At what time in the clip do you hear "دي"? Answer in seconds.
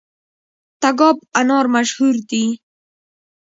2.29-2.45